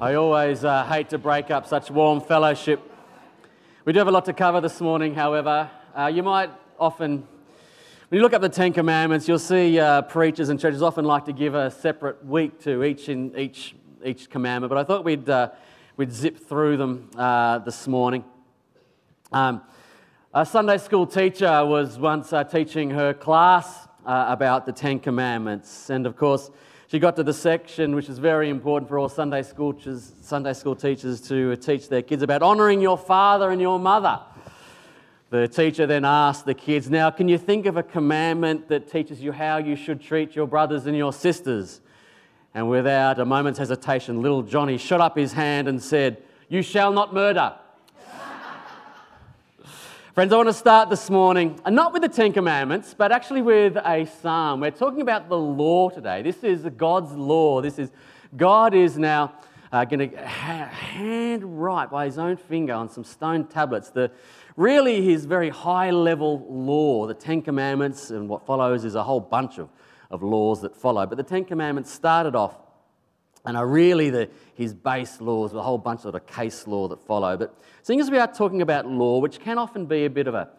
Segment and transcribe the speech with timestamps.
[0.00, 2.80] I always uh, hate to break up such warm fellowship.
[3.84, 5.68] We do have a lot to cover this morning, however.
[5.92, 7.26] Uh, you might often,
[8.08, 11.24] when you look up the Ten Commandments, you'll see uh, preachers and churches often like
[11.24, 13.74] to give a separate week to each, in, each,
[14.04, 15.50] each commandment, but I thought we'd, uh,
[15.96, 18.24] we'd zip through them uh, this morning.
[19.32, 19.62] Um,
[20.32, 26.06] a Sunday school teacher was once uh, teaching her class about the Ten Commandments, and
[26.06, 26.52] of course,
[26.90, 30.54] she got to the section which is very important for all Sunday school, teachers, Sunday
[30.54, 34.18] school teachers to uh, teach their kids about honouring your father and your mother.
[35.28, 39.22] The teacher then asked the kids, Now, can you think of a commandment that teaches
[39.22, 41.82] you how you should treat your brothers and your sisters?
[42.54, 46.90] And without a moment's hesitation, little Johnny shot up his hand and said, You shall
[46.90, 47.54] not murder.
[50.18, 53.40] Friends, I want to start this morning, and not with the Ten Commandments, but actually
[53.40, 54.58] with a psalm.
[54.58, 56.22] We're talking about the law today.
[56.22, 57.60] This is God's law.
[57.60, 57.92] This is
[58.36, 59.34] God is now
[59.70, 64.10] uh, going to hand write by his own finger on some stone tablets the
[64.56, 67.06] really his very high level law.
[67.06, 69.68] The Ten Commandments and what follows is a whole bunch of,
[70.10, 71.06] of laws that follow.
[71.06, 72.56] But the Ten Commandments started off
[73.48, 76.86] and are really the, his base laws, with a whole bunch of the case law
[76.86, 77.34] that follow.
[77.34, 80.34] But seeing as we are talking about law, which can often be a bit of
[80.34, 80.50] a,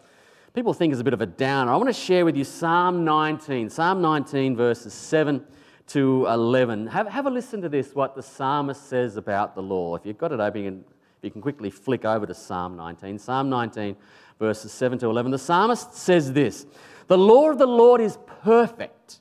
[0.55, 3.05] people think is a bit of a downer, I want to share with you Psalm
[3.05, 5.45] 19, Psalm 19, verses 7
[5.85, 6.87] to 11.
[6.87, 9.95] Have, have a listen to this, what the psalmist says about the law.
[9.95, 10.83] If you've got it open, you can,
[11.21, 13.19] you can quickly flick over to Psalm 19.
[13.19, 13.95] Psalm 19,
[14.39, 15.29] verses 7 to 11.
[15.29, 16.65] The psalmist says this
[17.05, 19.19] The law of the Lord is perfect,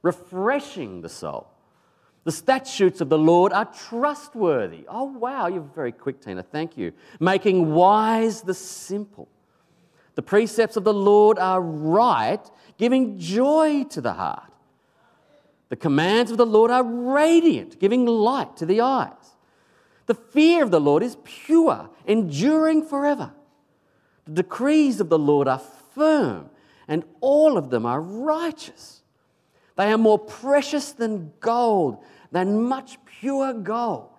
[0.00, 1.49] refreshing the soul.
[2.24, 4.84] The statutes of the Lord are trustworthy.
[4.88, 6.42] Oh, wow, you're very quick, Tina.
[6.42, 6.92] Thank you.
[7.18, 9.28] Making wise the simple.
[10.16, 12.44] The precepts of the Lord are right,
[12.76, 14.52] giving joy to the heart.
[15.70, 19.12] The commands of the Lord are radiant, giving light to the eyes.
[20.06, 23.32] The fear of the Lord is pure, enduring forever.
[24.26, 25.62] The decrees of the Lord are
[25.94, 26.50] firm,
[26.86, 28.99] and all of them are righteous.
[29.80, 34.10] They are more precious than gold, than much pure gold.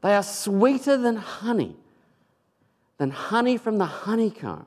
[0.00, 1.76] They are sweeter than honey,
[2.98, 4.66] than honey from the honeycomb.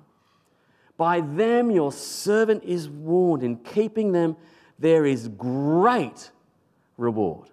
[0.95, 3.43] By them your servant is warned.
[3.43, 4.37] In keeping them,
[4.79, 6.31] there is great
[6.95, 7.49] reward.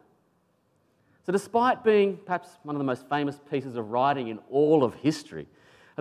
[1.25, 4.95] So, despite being perhaps one of the most famous pieces of writing in all of
[4.95, 5.49] history,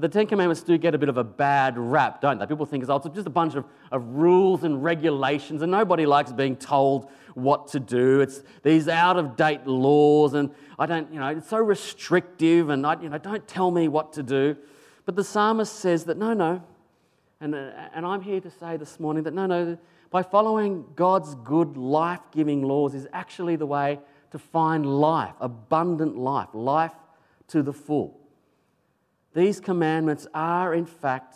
[0.02, 2.46] the Ten Commandments do get a bit of a bad rap, don't they?
[2.46, 3.64] People think oh, it's just a bunch of,
[3.94, 8.20] of rules and regulations, and nobody likes being told what to do.
[8.20, 12.86] It's these out of date laws, and I don't, you know, it's so restrictive, and
[12.86, 14.58] I, you know, don't tell me what to do.
[15.06, 16.62] But the psalmist says that no, no.
[17.40, 19.78] And, uh, and I'm here to say this morning that no, no,
[20.10, 24.00] by following God's good, life giving laws is actually the way
[24.32, 26.92] to find life, abundant life, life
[27.48, 28.20] to the full.
[29.36, 31.36] These commandments are, in fact,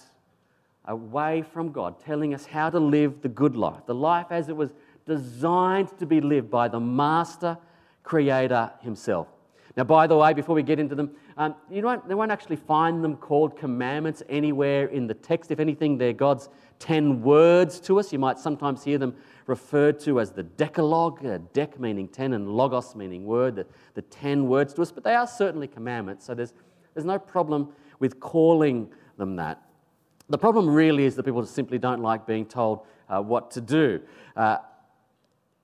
[0.85, 4.47] a way from God, telling us how to live the good life, the life as
[4.47, 4.71] it was
[5.05, 7.57] designed to be lived by the Master
[8.03, 9.27] Creator Himself.
[9.75, 12.55] Now, by the way, before we get into them, um, you won't, they won't actually
[12.55, 15.51] find them called commandments anywhere in the text.
[15.51, 16.49] If anything, they're God's
[16.79, 18.13] 10 words to us.
[18.13, 22.47] You might sometimes hear them referred to as the Decalogue, uh, dec meaning 10 and
[22.49, 26.25] logos meaning word, the, the 10 words to us, but they are certainly commandments.
[26.25, 26.53] So there's,
[26.93, 29.61] there's no problem with calling them that.
[30.29, 34.01] The problem really is that people simply don't like being told uh, what to do.
[34.35, 34.57] Uh,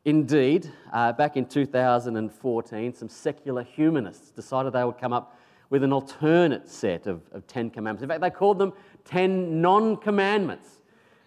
[0.03, 5.37] indeed, uh, back in 2014, some secular humanists decided they would come up
[5.69, 8.03] with an alternate set of, of Ten Commandments.
[8.03, 8.73] In fact, they called them
[9.03, 10.69] Ten Non Commandments.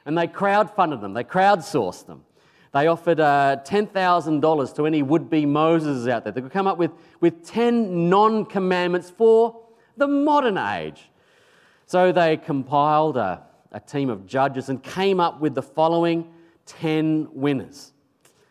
[0.05, 2.25] And they crowdfunded them, they crowdsourced them.
[2.73, 6.33] They offered uh, $10,000 to any would be Moses out there.
[6.33, 6.91] They could come up with,
[7.21, 9.68] with 10 non commandments for
[9.99, 11.11] the modern age.
[11.87, 13.43] So they compiled a,
[13.73, 16.33] a team of judges and came up with the following
[16.67, 17.93] 10 winners.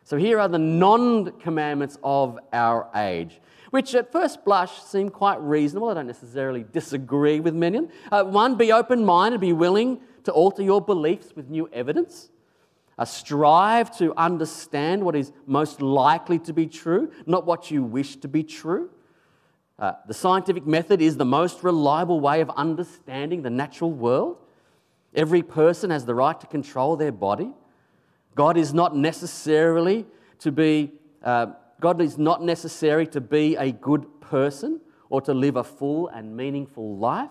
[0.04, 3.42] So here are the non commandments of our age,
[3.72, 5.90] which at first blush seem quite reasonable.
[5.90, 7.80] I don't necessarily disagree with many.
[7.80, 12.30] of Uh, one, be open minded, be willing to alter your beliefs with new evidence.
[12.98, 18.16] Uh, strive to understand what is most likely to be true, not what you wish
[18.16, 18.90] to be true.
[19.80, 24.38] Uh, the scientific method is the most reliable way of understanding the natural world.
[25.14, 27.54] Every person has the right to control their body.
[28.34, 30.06] God is not necessarily
[30.40, 30.92] to be,
[31.24, 31.48] uh,
[31.80, 36.36] God is not necessary to be a good person or to live a full and
[36.36, 37.30] meaningful life.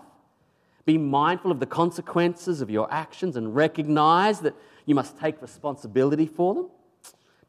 [0.85, 4.55] Be mindful of the consequences of your actions and recognize that
[4.85, 6.69] you must take responsibility for them.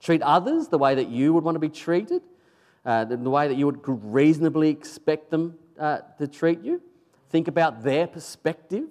[0.00, 2.22] Treat others the way that you would want to be treated.
[2.84, 6.80] Uh, the, the way that you would reasonably expect them uh, to treat you.
[7.30, 8.84] Think about their perspective.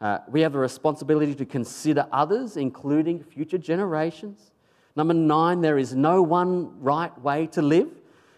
[0.00, 4.52] Uh, we have a responsibility to consider others, including future generations.
[4.94, 7.88] Number nine, there is no one right way to live.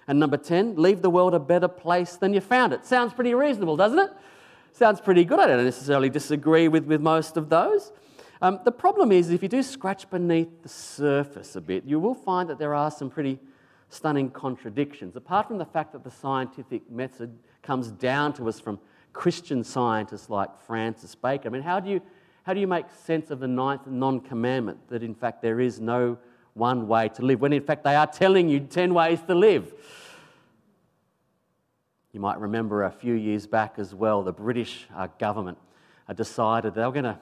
[0.08, 2.84] And number 10, leave the world a better place than you found it.
[2.84, 4.10] Sounds pretty reasonable, doesn't it?
[4.72, 5.38] Sounds pretty good.
[5.38, 7.92] I don't necessarily disagree with, with most of those.
[8.42, 12.14] Um, the problem is, if you do scratch beneath the surface a bit, you will
[12.14, 13.38] find that there are some pretty
[13.90, 15.16] stunning contradictions.
[15.16, 18.78] Apart from the fact that the scientific method comes down to us from
[19.12, 22.00] Christian scientists like Francis Bacon, I mean, how do you,
[22.44, 25.80] how do you make sense of the ninth non commandment that in fact there is
[25.80, 26.16] no
[26.54, 29.74] one way to live, when in fact they are telling you 10 ways to live?
[32.12, 35.58] You might remember a few years back as well, the British uh, government
[36.08, 37.18] uh, decided they were going to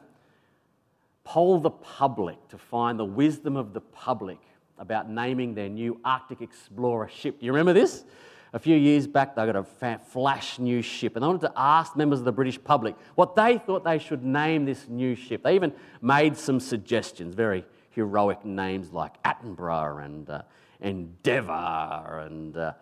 [1.25, 4.39] poll the public to find the wisdom of the public
[4.79, 7.41] about naming their new Arctic Explorer ship.
[7.41, 8.05] Do you remember this?
[8.53, 11.97] A few years back, they got a flash new ship, and they wanted to ask
[11.97, 15.43] members of the British public what they thought they should name this new ship.
[15.43, 20.43] They even made some suggestions, very heroic names like Attenborough and uh,
[20.81, 22.73] Endeavour and uh,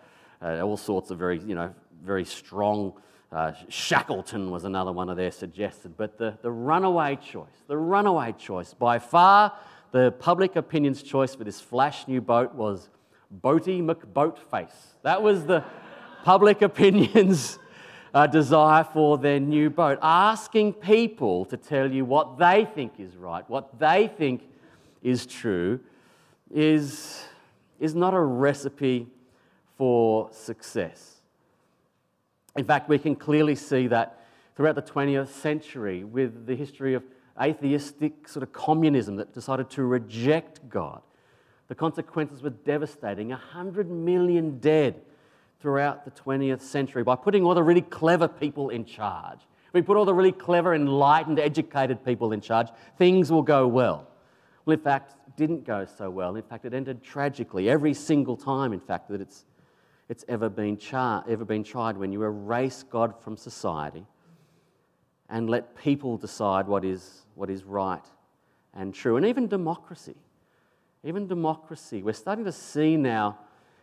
[0.43, 2.93] uh, all sorts of very, you know, very strong.
[3.33, 5.97] Uh, Shackleton was another one of their suggested.
[5.97, 9.53] But the, the runaway choice, the runaway choice, by far
[9.93, 12.89] the public opinion's choice for this flash new boat was
[13.43, 14.75] Boaty McBoatface.
[15.03, 15.65] That was the
[16.25, 17.59] public opinion's
[18.15, 23.17] uh, desire for their new boat, asking people to tell you what they think is
[23.17, 24.43] right, what they think
[25.03, 25.81] is true,
[26.51, 27.25] is,
[27.79, 29.07] is not a recipe
[29.77, 31.17] for success.
[32.57, 34.25] In fact, we can clearly see that
[34.57, 37.03] throughout the 20th century with the history of
[37.41, 41.03] atheistic sort of communism that decided to reject God.
[41.69, 45.01] The consequences were devastating 100 million dead
[45.61, 49.41] throughout the 20th century by putting all the really clever people in charge.
[49.73, 52.69] We put all the really clever, enlightened, educated people in charge,
[52.99, 54.07] things will go well.
[54.65, 56.37] Well, in fact, didn't go so well.
[56.37, 59.45] In fact, it ended tragically every single time, in fact, that it's
[60.09, 64.07] it's ever been, char- ever been tried when you erase God from society
[65.29, 68.05] and let people decide what is, what is right
[68.75, 69.17] and true.
[69.17, 70.15] And even democracy.
[71.05, 72.03] Even democracy.
[72.03, 73.39] We're starting to see now,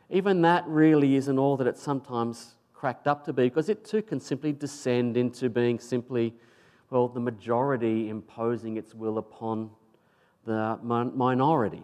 [0.09, 4.01] even that really isn't all that it's sometimes cracked up to be, because it too
[4.01, 6.33] can simply descend into being simply,
[6.89, 9.69] well, the majority imposing its will upon
[10.45, 11.83] the minority.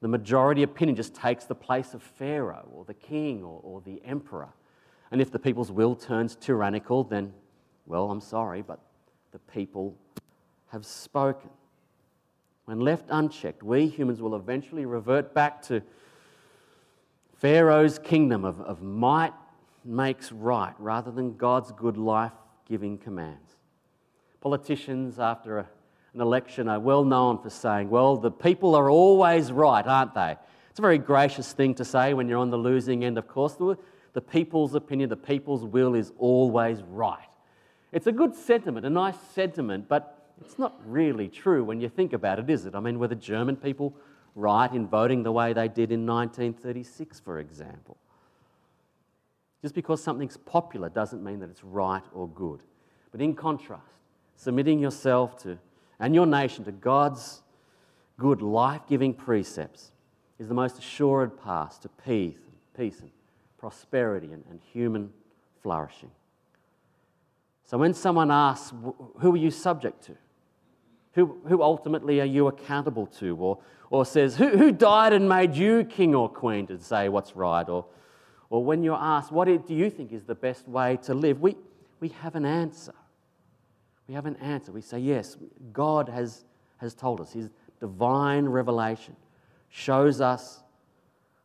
[0.00, 4.00] The majority opinion just takes the place of Pharaoh or the king or, or the
[4.04, 4.48] emperor.
[5.10, 7.34] And if the people's will turns tyrannical, then,
[7.90, 8.80] well, I'm sorry, but
[9.32, 9.96] the people
[10.68, 11.50] have spoken.
[12.64, 15.82] When left unchecked, we humans will eventually revert back to
[17.36, 19.32] Pharaoh's kingdom of, of might
[19.84, 22.32] makes right rather than God's good life
[22.68, 23.56] giving commands.
[24.40, 25.66] Politicians, after a
[26.14, 30.36] an election are well known for saying, well, the people are always right, aren't they?
[30.68, 33.56] It's a very gracious thing to say when you're on the losing end, of course.
[34.12, 37.29] The people's opinion, the people's will is always right.
[37.92, 42.12] It's a good sentiment, a nice sentiment, but it's not really true when you think
[42.12, 42.74] about it, is it?
[42.74, 43.96] I mean, were the German people
[44.34, 47.96] right in voting the way they did in 1936, for example?
[49.60, 52.62] Just because something's popular doesn't mean that it's right or good.
[53.10, 53.84] But in contrast,
[54.36, 55.58] submitting yourself to
[55.98, 57.42] and your nation to God's
[58.18, 59.92] good, life giving precepts
[60.38, 62.38] is the most assured path to peace,
[62.74, 63.10] peace and
[63.58, 65.10] prosperity and, and human
[65.62, 66.10] flourishing.
[67.70, 68.72] So when someone asks,
[69.20, 70.16] Who are you subject to?
[71.14, 73.36] Who, who ultimately are you accountable to?
[73.36, 73.58] Or,
[73.90, 77.68] or says, who, who died and made you king or queen to say what's right?
[77.68, 77.86] Or,
[78.48, 81.40] or when you're asked, What do you think is the best way to live?
[81.40, 81.56] We,
[82.00, 82.94] we have an answer
[84.10, 84.72] we have an answer.
[84.72, 85.36] We say, yes,
[85.72, 86.44] God has,
[86.78, 87.32] has told us.
[87.32, 87.48] His
[87.78, 89.14] divine revelation
[89.68, 90.64] shows us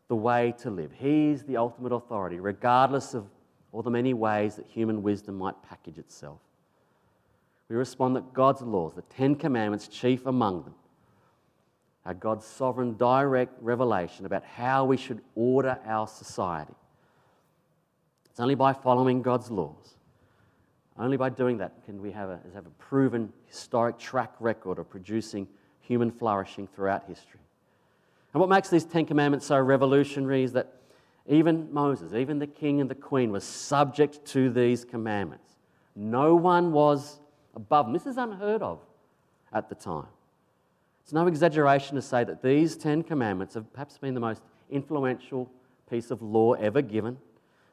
[0.08, 0.92] the way to live.
[0.92, 3.28] He's the ultimate authority, regardless of
[3.76, 6.40] all the many ways that human wisdom might package itself.
[7.70, 10.76] We respond that God's laws, the Ten Commandments, chief among them,
[12.06, 16.76] are God's sovereign direct revelation about how we should order our society.
[18.30, 19.96] It's only by following God's laws
[20.98, 24.90] only by doing that can we have a, have a proven historic track record of
[24.90, 25.48] producing
[25.82, 27.42] human flourishing throughout history.
[28.34, 30.75] And what makes these Ten Commandments so revolutionary is that
[31.28, 35.56] even Moses, even the king and the queen, was subject to these commandments.
[35.96, 37.20] No one was
[37.56, 37.94] above them.
[37.94, 38.80] This is unheard of
[39.52, 40.08] at the time.
[41.04, 45.50] It's no exaggeration to say that these Ten Commandments have perhaps been the most influential
[45.90, 47.18] piece of law ever given.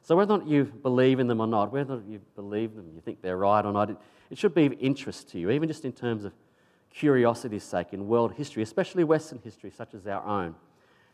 [0.03, 3.01] So, whether or not you believe in them or not, whether you believe them, you
[3.01, 3.97] think they're right or not, it,
[4.29, 6.33] it should be of interest to you, even just in terms of
[6.91, 10.53] curiosity's sake in world history, especially Western history, such as our own,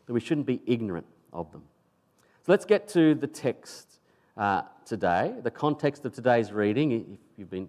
[0.06, 1.62] that we shouldn't be ignorant of them.
[2.42, 3.98] So, let's get to the text
[4.34, 6.92] uh, today, the context of today's reading.
[6.92, 7.68] If you've been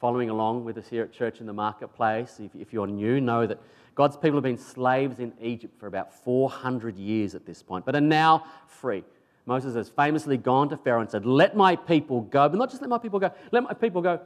[0.00, 3.46] following along with us here at Church in the Marketplace, if, if you're new, know
[3.46, 3.60] that
[3.94, 7.94] God's people have been slaves in Egypt for about 400 years at this point, but
[7.94, 9.04] are now free.
[9.44, 12.80] Moses has famously gone to Pharaoh and said, Let my people go, but not just
[12.80, 14.20] let my people go, let my people go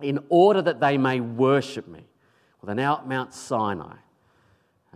[0.00, 2.00] in order that they may worship me.
[2.60, 3.98] Well, they're now at Mount Sinai.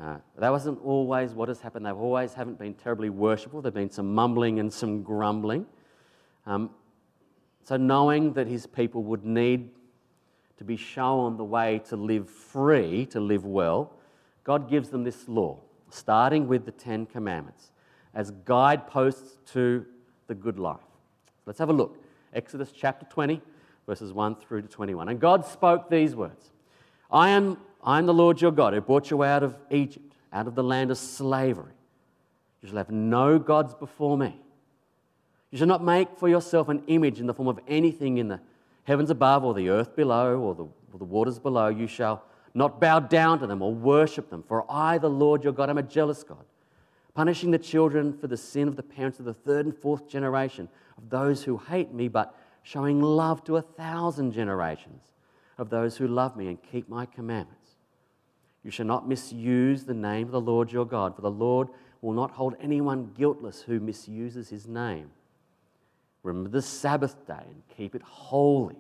[0.01, 1.87] Uh, that wasn't always what has happened.
[1.87, 3.63] They've always haven't been terribly worshipful.
[3.63, 5.67] There have been some mumbling and some grumbling.
[6.45, 6.71] Um,
[7.65, 9.71] so, knowing that his people would need
[10.59, 13.93] to be shown the way to live free, to live well,
[14.45, 15.59] God gives them this law,
[15.91, 17.73] starting with the Ten Commandments,
[18.15, 19.85] as guideposts to
[20.27, 20.79] the good life.
[21.47, 22.03] Let's have a look.
[22.33, 23.41] Exodus chapter 20,
[23.87, 25.09] verses 1 through to 21.
[25.09, 26.51] And God spoke these words
[27.11, 30.49] I am, I am the Lord your God who brought you out of Egypt, out
[30.49, 31.73] of the land of slavery.
[32.61, 34.37] You shall have no gods before me.
[35.53, 38.41] You shall not make for yourself an image in the form of anything in the
[38.83, 41.69] heavens above or the earth below or the, or the waters below.
[41.69, 42.25] You shall
[42.55, 45.79] not bow down to them or worship them, for I, the Lord your God, am
[45.79, 46.45] a jealous God,
[47.15, 50.69] punishing the children for the sin of the parents of the third and fourth generation
[50.99, 55.13] of those who hate me, but showing love to a thousand generations
[55.59, 57.56] of those who love me and keep my commandments.
[58.67, 61.69] You shall not misuse the name of the Lord your God, for the Lord
[62.03, 65.13] will not hold anyone guiltless who misuses his name.
[66.25, 68.75] Remember the Sabbath day and keep it holy.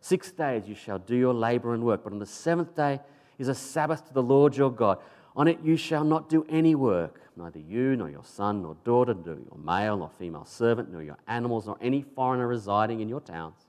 [0.00, 2.98] Six days you shall do your labor and work, but on the seventh day
[3.38, 4.96] is a Sabbath to the Lord your God.
[5.36, 9.12] On it you shall not do any work, neither you, nor your son, nor daughter,
[9.12, 13.20] nor your male nor female servant, nor your animals, nor any foreigner residing in your
[13.20, 13.66] towns.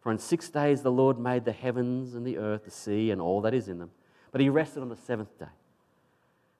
[0.00, 3.22] For in six days the Lord made the heavens and the earth, the sea, and
[3.22, 3.90] all that is in them.
[4.36, 5.46] But he rested on the seventh day.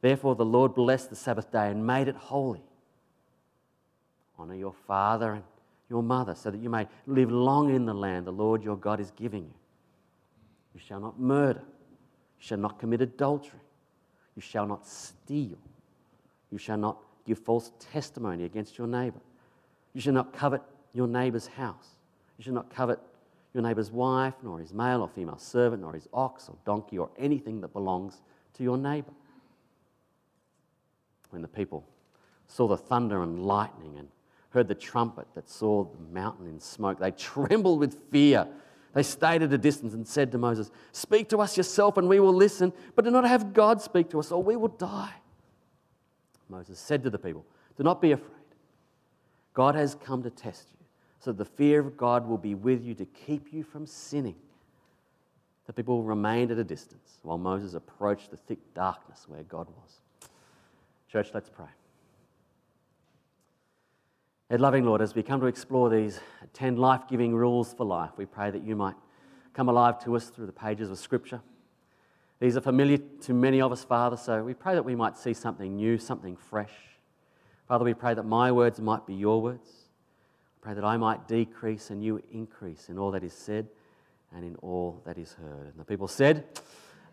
[0.01, 2.63] Therefore the Lord blessed the Sabbath day and made it holy.
[4.39, 5.45] Honor your father and
[5.91, 8.99] your mother, so that you may live long in the land the Lord your God
[8.99, 9.55] is giving you.
[10.73, 11.61] You shall not murder.
[11.61, 13.61] You shall not commit adultery.
[14.37, 15.59] You shall not steal.
[16.51, 19.21] You shall not give false testimony against your neighbor.
[19.93, 20.63] You shall not covet
[20.95, 21.89] your neighbor's house.
[22.39, 23.01] You shall not covet
[23.57, 27.11] your neighbor's wife, nor his male or female servant, nor his ox or donkey, or
[27.19, 28.21] anything that belongs
[28.55, 29.13] to your neighbor.
[31.31, 31.85] When the people
[32.47, 34.09] saw the thunder and lightning and
[34.51, 36.99] heard the trumpet that saw the mountain in smoke.
[36.99, 38.47] They trembled with fear.
[38.95, 42.21] They stayed at a distance and said to Moses, Speak to us yourself and we
[42.21, 45.15] will listen, but do not have God speak to us or we will die.
[46.49, 47.45] Moses said to the people,
[47.77, 48.31] Do not be afraid.
[49.53, 50.76] God has come to test you,
[51.27, 54.37] so the fear of God will be with you to keep you from sinning.
[55.67, 60.31] The people remained at a distance while Moses approached the thick darkness where God was.
[61.11, 61.67] Church, let's pray.
[64.51, 66.21] And loving Lord, as we come to explore these
[66.53, 68.95] 10 life giving rules for life, we pray that you might
[69.53, 71.41] come alive to us through the pages of Scripture.
[72.39, 75.35] These are familiar to many of us, Father, so we pray that we might see
[75.35, 76.75] something new, something fresh.
[77.67, 79.86] Father, we pray that my words might be your words.
[80.67, 83.69] Pray that I might decrease and you increase in all that is said
[84.35, 85.69] and in all that is heard.
[85.69, 86.45] And the people said,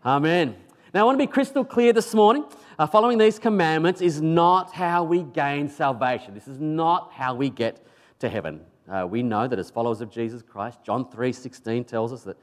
[0.04, 0.56] Amen.
[0.92, 2.44] Now, I want to be crystal clear this morning.
[2.80, 6.34] Uh, following these commandments is not how we gain salvation.
[6.34, 7.86] This is not how we get
[8.18, 8.60] to heaven.
[8.88, 12.36] Uh, we know that as followers of Jesus Christ, John 3:16 tells us that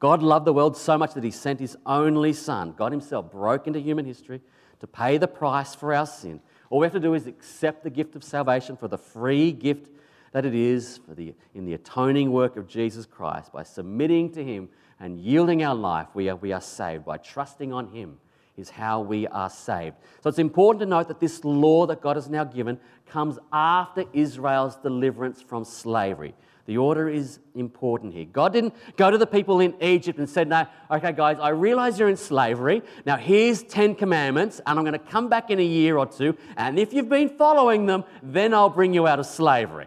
[0.00, 2.74] God loved the world so much that he sent his only son.
[2.76, 4.42] God himself broke into human history
[4.80, 6.42] to pay the price for our sin.
[6.68, 9.88] All we have to do is accept the gift of salvation for the free gift
[10.32, 14.44] that it is for the, in the atoning work of Jesus Christ by submitting to
[14.44, 14.68] him
[15.00, 17.04] and yielding our life, we are, we are saved.
[17.04, 18.18] By trusting on Him
[18.56, 19.96] is how we are saved.
[20.22, 24.04] So it's important to note that this law that God has now given comes after
[24.12, 26.34] Israel's deliverance from slavery.
[26.66, 28.26] The order is important here.
[28.26, 31.98] God didn't go to the people in Egypt and said, No, okay, guys, I realize
[31.98, 32.82] you're in slavery.
[33.06, 36.36] Now here's 10 commandments, and I'm going to come back in a year or two,
[36.58, 39.86] and if you've been following them, then I'll bring you out of slavery.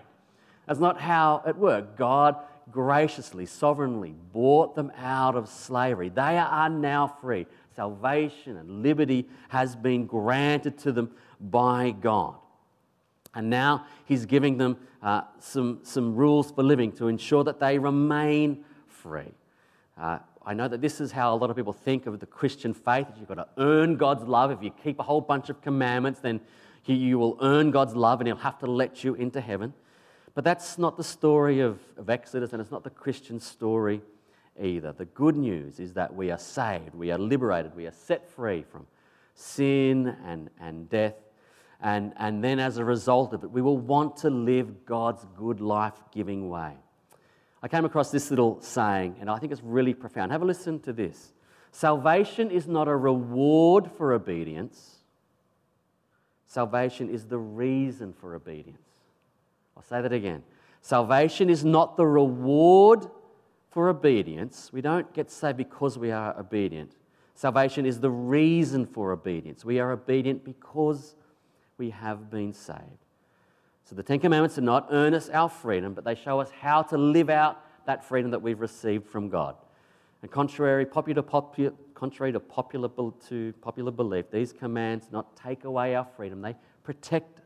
[0.72, 1.98] That's not how it worked.
[1.98, 2.38] God
[2.72, 6.08] graciously, sovereignly bought them out of slavery.
[6.08, 7.46] They are now free.
[7.76, 11.12] Salvation and liberty has been granted to them
[11.42, 12.36] by God.
[13.36, 17.78] And now He's giving them uh, some, some rules for living to ensure that they
[17.78, 19.34] remain free.
[20.00, 22.74] Uh, I know that this is how a lot of people think of the Christian
[22.74, 24.52] faith that you've got to earn God's love.
[24.52, 26.40] If you keep a whole bunch of commandments, then
[26.86, 29.74] you will earn God's love and He'll have to let you into heaven.
[30.34, 34.02] But that's not the story of, of Exodus, and it's not the Christian story
[34.60, 34.94] either.
[34.94, 38.64] The good news is that we are saved, we are liberated, we are set free
[38.64, 38.88] from
[39.36, 41.16] sin and, and death.
[41.82, 45.60] And, and then, as a result of it, we will want to live God's good
[45.60, 46.74] life giving way.
[47.64, 50.32] I came across this little saying, and I think it's really profound.
[50.32, 51.34] Have a listen to this
[51.72, 54.98] Salvation is not a reward for obedience,
[56.46, 58.91] salvation is the reason for obedience.
[59.82, 60.44] I'll say that again.
[60.82, 63.08] Salvation is not the reward
[63.72, 64.70] for obedience.
[64.72, 66.98] We don't get saved because we are obedient.
[67.34, 69.66] Salvation is the reason for obedience.
[69.66, 71.16] We are obedient because
[71.80, 73.06] we have been saved.
[73.86, 76.84] So the Ten Commandments do not earn us our freedom, but they show us how
[76.84, 79.56] to live out that freedom that we've received from God.
[80.22, 81.24] And contrary, popular,
[81.96, 82.90] contrary to popular,
[83.30, 87.41] to popular belief, these commands not take away our freedom, they protect.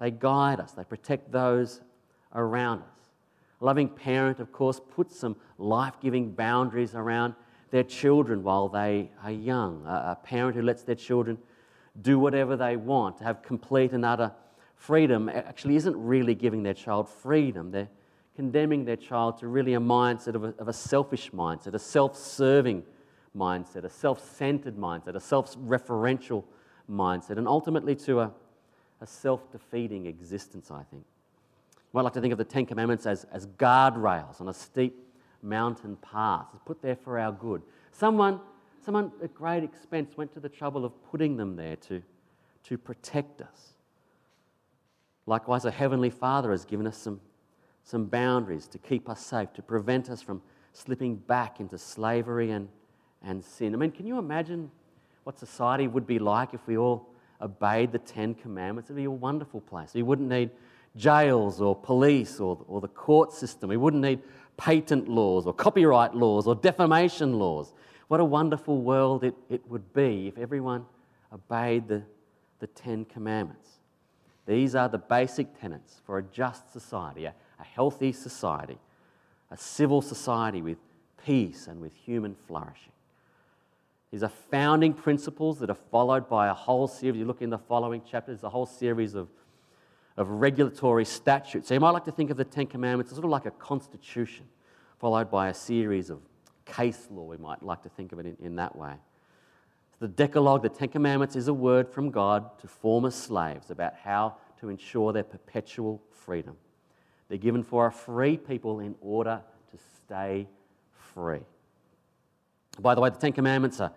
[0.00, 1.80] They guide us, they protect those
[2.34, 2.88] around us.
[3.60, 7.34] A loving parent, of course, puts some life giving boundaries around
[7.70, 9.84] their children while they are young.
[9.86, 11.38] A, parent who lets their children
[12.00, 14.32] do whatever they want, to have complete and utter
[14.76, 17.72] freedom, actually isn't really giving their child freedom.
[17.72, 17.88] They're
[18.36, 22.16] condemning their child to really a mindset of a, of a selfish mindset, a self
[22.16, 22.84] serving
[23.36, 26.44] mindset, a self centered mindset, a self referential
[26.88, 28.30] mindset, and ultimately to a,
[29.00, 31.04] a self defeating existence, I think.
[31.94, 34.94] I like to think of the Ten Commandments as, as guardrails on a steep
[35.42, 37.62] mountain path, it's put there for our good.
[37.92, 38.40] Someone,
[38.84, 42.02] someone at great expense went to the trouble of putting them there to,
[42.64, 43.74] to protect us.
[45.26, 47.20] Likewise, a Heavenly Father has given us some,
[47.84, 52.68] some boundaries to keep us safe, to prevent us from slipping back into slavery and,
[53.22, 53.74] and sin.
[53.74, 54.70] I mean, can you imagine
[55.24, 57.07] what society would be like if we all
[57.40, 58.88] obeyed the Ten Commandments?
[58.88, 59.94] It'd be a wonderful place.
[59.94, 60.50] We wouldn't need
[60.96, 63.68] jails or police or, or the court system.
[63.68, 64.20] We wouldn't need
[64.56, 67.72] patent laws or copyright laws or defamation laws.
[68.08, 70.86] What a wonderful world it, it would be if everyone
[71.32, 72.02] obeyed the,
[72.58, 73.68] the Ten Commandments.
[74.46, 78.78] These are the basic tenets for a just society, a, a healthy society,
[79.50, 80.78] a civil society with
[81.24, 82.92] peace and with human flourishing.
[84.10, 87.18] These are founding principles that are followed by a whole series.
[87.18, 89.28] You look in the following chapters, a whole series of
[90.18, 91.68] of regulatory statutes.
[91.68, 93.52] So you might like to think of the Ten Commandments as sort of like a
[93.52, 94.46] constitution,
[94.98, 96.18] followed by a series of
[96.64, 97.22] case law.
[97.22, 98.94] We might like to think of it in, in that way.
[100.00, 104.34] The Decalogue, the Ten Commandments, is a word from God to former slaves about how
[104.58, 106.56] to ensure their perpetual freedom.
[107.28, 109.40] They're given for a free people in order
[109.70, 110.48] to stay
[111.14, 111.42] free.
[112.80, 113.92] By the way, the Ten Commandments are,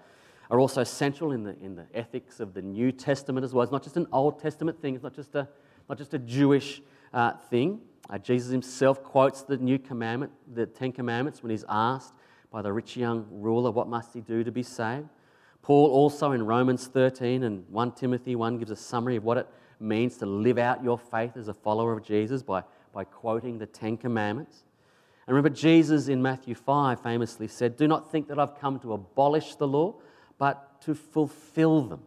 [0.49, 3.63] are also central in the, in the ethics of the New Testament as well.
[3.63, 5.47] It's not just an Old Testament thing, it's not just a
[5.89, 6.81] not just a Jewish
[7.13, 7.81] uh, thing.
[8.09, 12.13] Uh, Jesus himself quotes the new commandment, the Ten Commandments, when he's asked
[12.51, 15.07] by the rich young ruler, What must he do to be saved?
[15.61, 19.47] Paul also in Romans 13 and 1 Timothy 1 gives a summary of what it
[19.79, 22.63] means to live out your faith as a follower of Jesus by,
[22.93, 24.63] by quoting the Ten Commandments.
[25.27, 28.93] And remember, Jesus in Matthew 5 famously said, Do not think that I've come to
[28.93, 29.95] abolish the law,
[30.37, 32.01] but to fulfill them.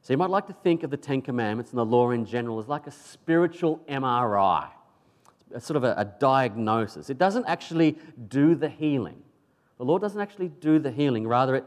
[0.00, 2.58] So you might like to think of the Ten Commandments and the law in general
[2.58, 4.68] as like a spiritual MRI,
[5.52, 7.10] a sort of a, a diagnosis.
[7.10, 9.22] It doesn't actually do the healing.
[9.76, 11.28] The law doesn't actually do the healing.
[11.28, 11.64] Rather, it,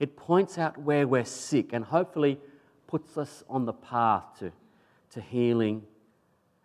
[0.00, 2.40] it points out where we're sick and hopefully
[2.88, 4.50] puts us on the path to,
[5.10, 5.84] to healing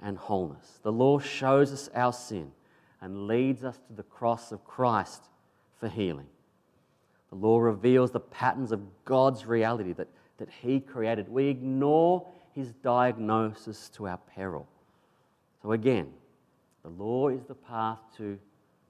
[0.01, 0.79] and wholeness.
[0.81, 2.51] The law shows us our sin
[3.01, 5.23] and leads us to the cross of Christ
[5.79, 6.27] for healing.
[7.29, 10.07] The law reveals the patterns of God's reality that
[10.39, 11.29] that He created.
[11.29, 14.67] We ignore His diagnosis to our peril.
[15.61, 16.07] So, again,
[16.83, 18.39] the law is the path to,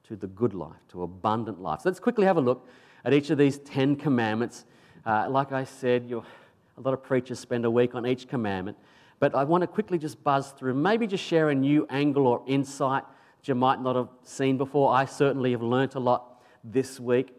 [0.07, 1.81] to the good life, to abundant life.
[1.81, 2.67] So, let's quickly have a look
[3.03, 4.65] at each of these Ten Commandments.
[5.05, 8.77] Uh, like I said, a lot of preachers spend a week on each commandment.
[9.19, 12.41] But I want to quickly just buzz through, maybe just share a new angle or
[12.47, 13.03] insight
[13.47, 14.93] you might not have seen before.
[14.93, 17.33] I certainly have learnt a lot this week.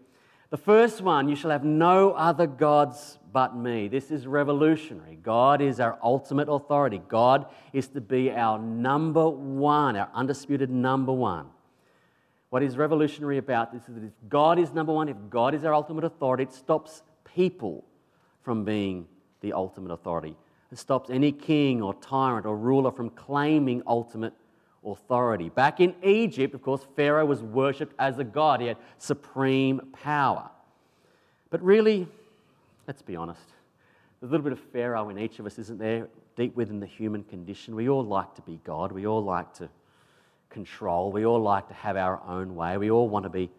[0.50, 3.86] The first one, you shall have no other gods but me.
[3.86, 5.18] This is revolutionary.
[5.22, 7.00] God is our ultimate authority.
[7.08, 11.46] God is to be our number one, our undisputed number one.
[12.48, 15.64] What is revolutionary about this is that if God is number one, if God is
[15.64, 17.02] our ultimate authority, it stops
[17.36, 17.84] people
[18.42, 19.06] from being
[19.40, 20.36] the ultimate authority.
[20.72, 24.34] It stops any king or tyrant or ruler from claiming ultimate
[24.84, 25.48] authority.
[25.48, 30.50] Back in Egypt, of course, Pharaoh was worshipped as a god, he had supreme power.
[31.50, 32.06] But really,
[32.86, 33.42] let's be honest,
[34.22, 36.08] a little bit of Pharaoh in each of us, isn't there?
[36.36, 37.74] Deep within the human condition.
[37.74, 38.92] We all like to be God.
[38.92, 39.68] We all like to
[40.48, 41.10] control.
[41.12, 42.76] We all like to have our own way.
[42.76, 43.50] We all want to be,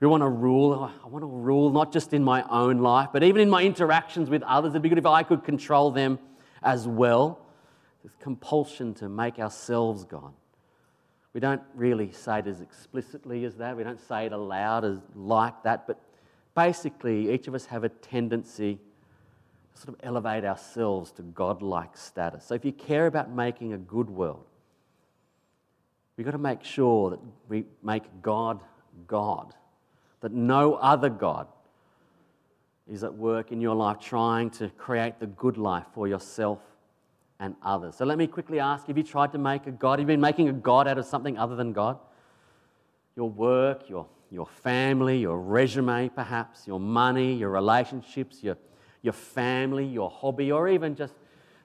[0.00, 0.90] we want to rule.
[1.04, 4.30] I want to rule not just in my own life, but even in my interactions
[4.30, 4.70] with others.
[4.70, 6.18] It'd be good if I could control them
[6.62, 7.38] as well.
[8.02, 10.32] This compulsion to make ourselves God.
[11.34, 13.76] We don't really say it as explicitly as that.
[13.76, 15.86] We don't say it aloud as like that.
[15.86, 16.00] But
[16.54, 18.78] basically, each of us have a tendency
[19.74, 22.44] to sort of elevate ourselves to godlike status.
[22.44, 24.44] So if you care about making a good world,
[26.16, 28.60] we've got to make sure that we make God
[29.06, 29.54] God,
[30.20, 31.46] that no other God
[32.90, 36.58] is at work in your life trying to create the good life for yourself
[37.40, 37.96] and others.
[37.96, 39.98] So let me quickly ask have you tried to make a God?
[39.98, 41.98] Have you been making a God out of something other than God?
[43.16, 48.56] Your work, your, your family, your resume, perhaps, your money, your relationships, your,
[49.02, 51.14] your family, your hobby, or even just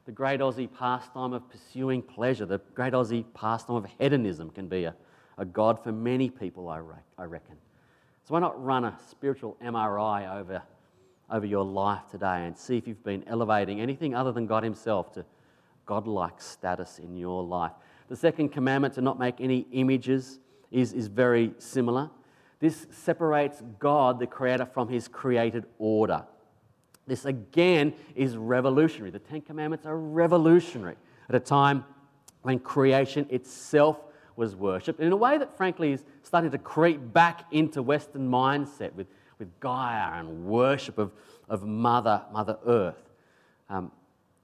[0.05, 2.45] the great Aussie pastime of pursuing pleasure.
[2.45, 4.95] The great Aussie pastime of hedonism can be a,
[5.37, 7.55] a God for many people, I, re- I reckon.
[8.23, 10.61] So why not run a spiritual MRI over,
[11.29, 15.13] over your life today and see if you've been elevating anything other than God Himself
[15.13, 15.25] to
[15.87, 17.71] godlike status in your life.
[18.09, 22.11] The second commandment to not make any images is, is very similar.
[22.59, 26.23] This separates God, the Creator, from His created order.
[27.07, 29.11] This again is revolutionary.
[29.11, 30.95] The Ten Commandments are revolutionary
[31.29, 31.85] at a time
[32.41, 33.97] when creation itself
[34.35, 38.93] was worshipped in a way that, frankly, is starting to creep back into Western mindset
[38.93, 39.07] with,
[39.39, 41.11] with Gaia and worship of,
[41.49, 43.09] of Mother, Mother Earth.
[43.69, 43.91] Um,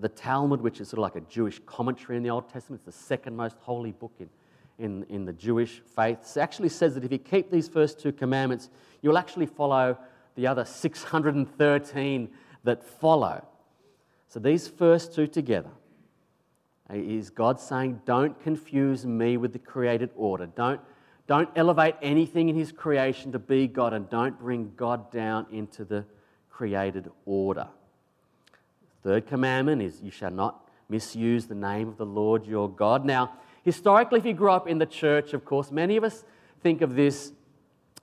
[0.04, 2.98] the Talmud, which is sort of like a Jewish commentary in the Old Testament, it's
[2.98, 4.30] the second most holy book in,
[4.78, 8.12] in, in the Jewish faith, It actually says that if you keep these first two
[8.12, 8.70] commandments,
[9.02, 9.98] you'll actually follow
[10.36, 12.30] the other 613
[12.66, 13.46] that follow.
[14.28, 15.70] So these first two together
[16.90, 20.48] is God saying, Don't confuse me with the created order.
[20.48, 20.82] Don't,
[21.28, 25.86] don't elevate anything in His creation to be God, and don't bring God down into
[25.86, 26.04] the
[26.50, 27.70] created order.
[29.04, 33.06] Third commandment is you shall not misuse the name of the Lord your God.
[33.06, 36.24] Now, historically, if you grew up in the church, of course, many of us
[36.62, 37.34] think of this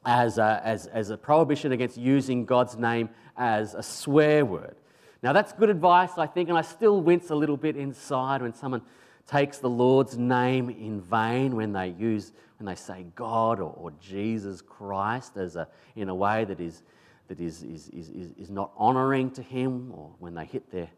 [0.04, 4.76] as a, as, as a prohibition against using God's name as a swear word.
[5.22, 8.54] Now, that's good advice, I think, and I still wince a little bit inside when
[8.54, 8.82] someone
[9.26, 13.92] takes the Lord's name in vain when they use, when they say God or, or
[14.00, 16.82] Jesus Christ as a, in a way that is
[17.30, 20.88] that is, is, is, is not honoring to Him, or when they hit their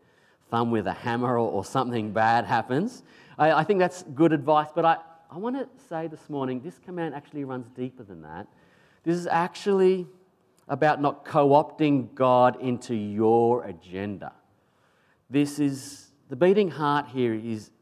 [0.51, 3.03] thumb with a hammer or, or something bad happens.
[3.37, 4.97] I, I think that's good advice, but I,
[5.31, 8.47] I want to say this morning this command actually runs deeper than that.
[9.05, 10.07] This is actually
[10.69, 14.33] about not co opting God into your agenda.
[15.29, 17.73] This is the beating heart here is,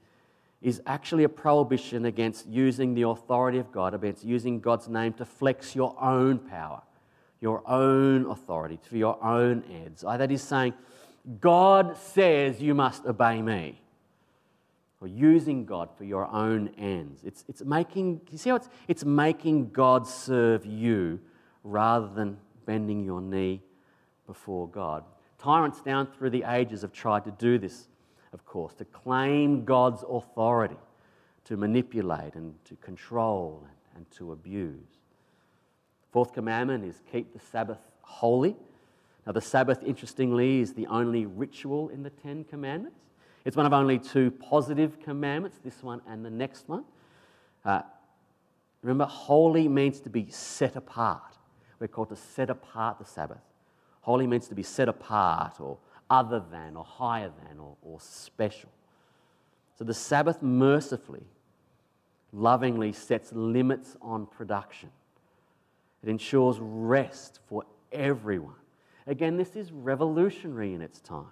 [0.60, 5.24] is actually a prohibition against using the authority of God, against using God's name to
[5.24, 6.82] flex your own power
[7.40, 10.02] your own authority, for your own ends.
[10.02, 10.74] That is saying,
[11.40, 13.80] God says you must obey me.
[15.00, 17.22] Or using God for your own ends.
[17.24, 21.18] It's, it's making, you see how it's, it's making God serve you
[21.64, 23.62] rather than bending your knee
[24.26, 25.04] before God.
[25.38, 27.88] Tyrants down through the ages have tried to do this,
[28.34, 30.76] of course, to claim God's authority,
[31.44, 34.99] to manipulate and to control and, and to abuse.
[36.10, 38.56] Fourth commandment is keep the Sabbath holy.
[39.26, 42.98] Now, the Sabbath, interestingly, is the only ritual in the Ten Commandments.
[43.44, 46.84] It's one of only two positive commandments, this one and the next one.
[47.64, 47.82] Uh,
[48.82, 51.36] remember, holy means to be set apart.
[51.78, 53.40] We're called to set apart the Sabbath.
[54.02, 55.78] Holy means to be set apart or
[56.10, 58.70] other than or higher than or, or special.
[59.78, 61.24] So the Sabbath mercifully,
[62.32, 64.90] lovingly sets limits on production.
[66.02, 68.54] It ensures rest for everyone.
[69.06, 71.26] Again, this is revolutionary in its time.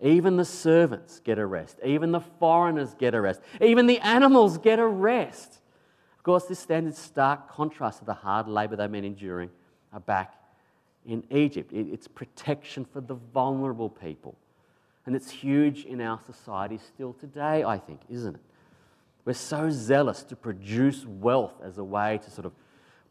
[0.00, 1.78] Even the servants get a rest.
[1.84, 3.40] Even the foreigners get a rest.
[3.60, 5.60] Even the animals get a rest.
[6.16, 9.50] Of course, this stands in stark contrast to the hard labor they've been enduring
[10.06, 10.34] back
[11.04, 11.72] in Egypt.
[11.72, 14.36] It's protection for the vulnerable people.
[15.06, 18.40] And it's huge in our society still today, I think, isn't it?
[19.24, 22.52] We're so zealous to produce wealth as a way to sort of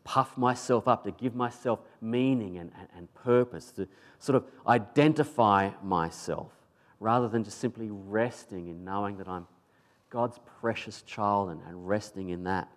[0.07, 3.85] puff myself up, to give myself meaning and, and, and purpose, to
[4.19, 6.53] sort of identify myself,
[7.01, 9.45] rather than just simply resting in knowing that I'm
[10.09, 12.69] God's precious child and, and resting in that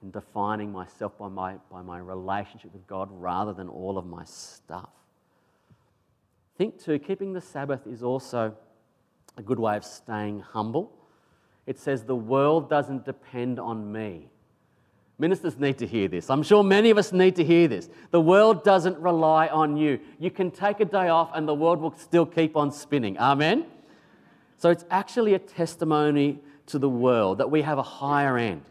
[0.00, 4.24] and defining myself by my, by my relationship with God rather than all of my
[4.24, 4.88] stuff.
[6.56, 8.56] think too, keeping the Sabbath is also
[9.36, 10.90] a good way of staying humble.
[11.66, 14.30] It says, The world doesn't depend on me.
[15.20, 16.30] Ministers need to hear this.
[16.30, 17.90] I'm sure many of us need to hear this.
[18.10, 20.00] The world doesn't rely on you.
[20.18, 23.18] You can take a day off and the world will still keep on spinning.
[23.18, 23.66] Amen?
[24.56, 28.62] So it's actually a testimony to the world that we have a higher end,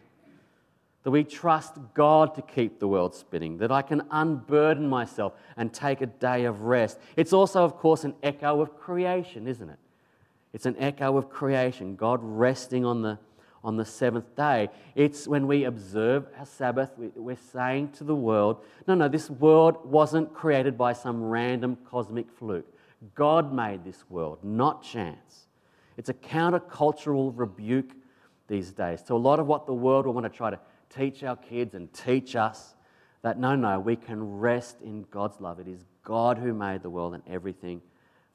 [1.03, 5.71] that we trust God to keep the world spinning, that I can unburden myself and
[5.71, 6.97] take a day of rest.
[7.15, 9.77] It's also, of course, an echo of creation, isn't it?
[10.53, 13.19] It's an echo of creation, God resting on the
[13.63, 14.69] on the seventh day.
[14.95, 19.85] It's when we observe our Sabbath, we're saying to the world, no, no, this world
[19.85, 22.67] wasn't created by some random cosmic fluke.
[23.15, 25.47] God made this world, not chance.
[25.97, 27.91] It's a countercultural rebuke
[28.47, 31.23] these days to a lot of what the world will want to try to teach
[31.23, 32.75] our kids and teach us
[33.21, 35.59] that no, no, we can rest in God's love.
[35.59, 37.81] It is God who made the world and everything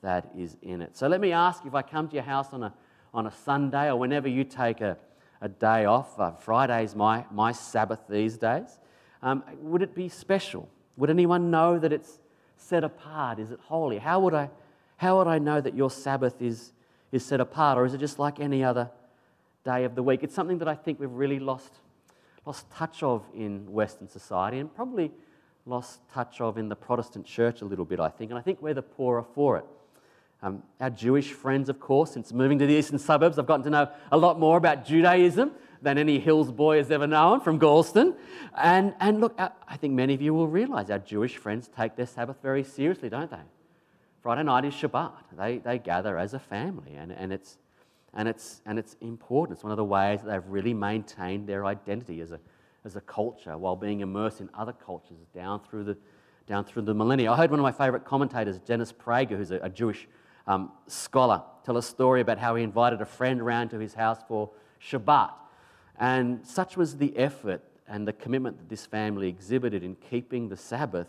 [0.02, 0.96] that is in it.
[0.96, 2.74] So let me ask if I come to your house on a,
[3.12, 4.98] on a Sunday or whenever you take a,
[5.44, 6.18] a day off.
[6.18, 8.80] Uh, Friday's my, my Sabbath these days.
[9.22, 10.70] Um, would it be special?
[10.96, 12.18] Would anyone know that it's
[12.56, 13.38] set apart?
[13.38, 13.98] Is it holy?
[13.98, 14.48] How would I,
[14.96, 16.72] how would I know that your Sabbath is,
[17.12, 17.76] is set apart?
[17.76, 18.90] Or is it just like any other
[19.66, 20.22] day of the week?
[20.22, 21.74] It's something that I think we've really lost,
[22.46, 25.12] lost touch of in Western society and probably
[25.66, 28.30] lost touch of in the Protestant church a little bit, I think.
[28.30, 29.66] And I think we're the poorer for it.
[30.44, 33.70] Um, our Jewish friends, of course, since moving to the eastern suburbs, I've gotten to
[33.70, 38.14] know a lot more about Judaism than any Hills boy has ever known from Galston.
[38.54, 42.06] And, and look, I think many of you will realize our Jewish friends take their
[42.06, 43.38] Sabbath very seriously, don't they?
[44.20, 45.12] Friday night is Shabbat.
[45.32, 47.56] They, they gather as a family, and, and, it's,
[48.12, 49.56] and, it's, and it's important.
[49.56, 52.40] It's one of the ways that they've really maintained their identity as a,
[52.84, 55.96] as a culture while being immersed in other cultures down through the,
[56.46, 57.32] down through the millennia.
[57.32, 60.06] I heard one of my favorite commentators, Dennis Prager, who's a, a Jewish
[60.46, 64.18] um, scholar tell a story about how he invited a friend around to his house
[64.28, 65.30] for Shabbat.
[65.98, 70.56] And such was the effort and the commitment that this family exhibited in keeping the
[70.56, 71.08] Sabbath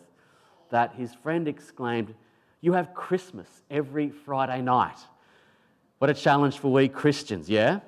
[0.69, 2.13] that his friend exclaimed,
[2.61, 4.97] You have Christmas every Friday night.
[5.99, 7.79] What a challenge for we Christians, yeah?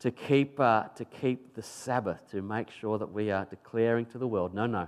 [0.00, 4.18] To keep, uh, to keep the Sabbath, to make sure that we are declaring to
[4.18, 4.86] the world, no, no,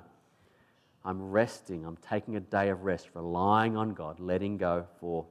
[1.05, 5.27] I'm resting, I'm taking a day of rest, relying on God, letting go for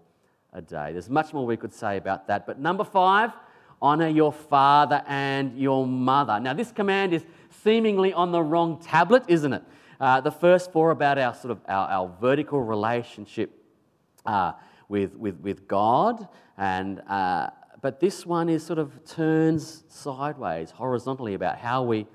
[0.54, 0.92] a day.
[0.92, 2.46] There's much more we could say about that.
[2.46, 3.32] But number five,
[3.82, 6.40] honor your father and your mother.
[6.40, 7.26] Now, this command is
[7.64, 9.64] seemingly on the wrong tablet, isn't it?
[10.00, 13.52] Uh, the first four about our sort of our, our vertical relationship
[14.26, 14.54] uh,
[14.88, 17.50] with, with, with God, and uh,
[17.82, 22.08] but this one is sort of turns sideways, horizontally about how we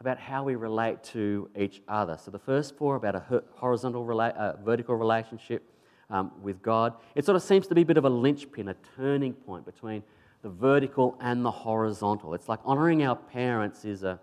[0.00, 2.18] about how we relate to each other.
[2.22, 5.62] So the first four about a horizontal, rela- uh, vertical relationship
[6.10, 6.94] um, with God.
[7.14, 10.02] It sort of seems to be a bit of a linchpin, a turning point between
[10.42, 12.34] the vertical and the horizontal.
[12.34, 14.20] It's like honoring our parents is a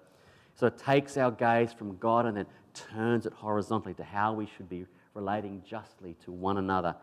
[0.55, 4.45] sort of takes our gaze from God and then turns it horizontally to how we
[4.45, 6.95] should be relating justly to one another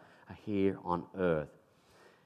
[0.45, 1.49] here on earth.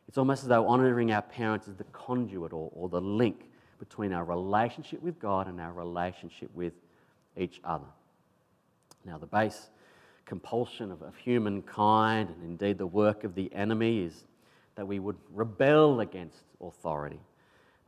[0.08, 4.12] It's almost as though honoring our parents is the conduit or, or the link between
[4.12, 6.74] our relationship with God and our relationship with
[7.36, 7.86] each other.
[9.04, 9.70] Now, the base
[10.32, 14.24] compulsion of, of humankind and indeed the work of the enemy is
[14.76, 17.20] that we would rebel against authority.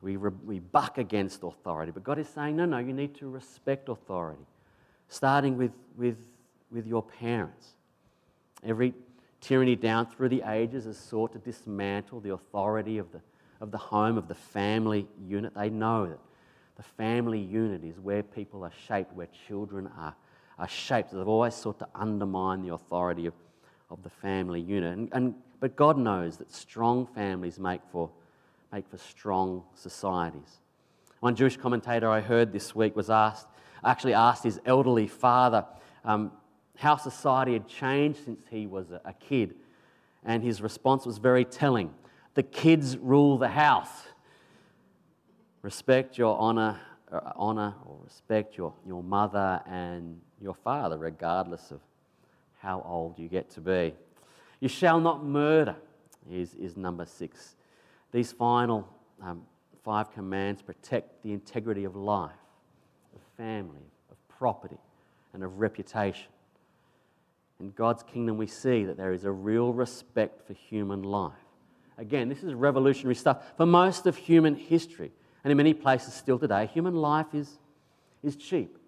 [0.03, 1.91] We, re- we buck against authority.
[1.91, 4.45] But God is saying, no, no, you need to respect authority,
[5.09, 6.19] starting with, with,
[6.71, 7.69] with your parents.
[8.63, 8.93] Every
[9.41, 13.23] tyranny down through the ages has sought to dismantle the authority of the,
[13.63, 15.55] of the home, of the family unit.
[15.55, 16.19] They know that
[16.77, 20.15] the family unit is where people are shaped, where children are
[20.59, 21.11] are shaped.
[21.11, 23.35] that have always sought to undermine the authority of,
[23.91, 24.97] of the family unit.
[24.97, 28.11] And, and, but God knows that strong families make for,
[28.73, 30.61] make for strong societies.
[31.21, 33.47] One Jewish commentator I heard this week was asked,
[33.83, 35.65] actually asked his elderly father
[36.05, 36.33] um,
[36.77, 39.55] how society had changed since he was a, a kid.
[40.25, 41.93] And his response was very telling.
[42.35, 43.89] The kids rule the house.
[45.63, 46.94] Respect your honor, uh,
[47.37, 51.81] honor or respect your, your mother and your father, regardless of
[52.59, 53.95] how old you get to be.
[54.61, 55.77] You shall not murder,
[56.31, 57.57] is, is number six.
[58.13, 58.89] These final
[59.23, 59.43] um,
[59.85, 62.33] five commands protect the integrity of life,
[63.15, 64.79] of family, of property,
[65.33, 66.29] and of reputation.
[67.61, 71.33] In God's kingdom, we see that there is a real respect for human life.
[71.99, 73.45] Again, this is revolutionary stuff.
[73.57, 75.13] For most of human history,
[75.45, 77.59] and in many places still today, human life is,
[78.23, 78.79] is cheap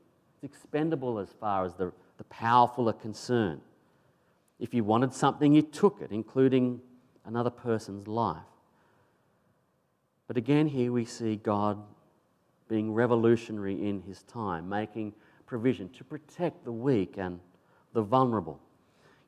[0.42, 3.60] It's expendable as far as the, the powerful are concerned.
[4.58, 6.80] If you wanted something, you took it, including
[7.26, 8.38] another person's life.
[10.26, 11.78] But again, here we see God
[12.68, 15.12] being revolutionary in his time, making
[15.44, 17.38] provision to protect the weak and
[17.92, 18.58] the vulnerable.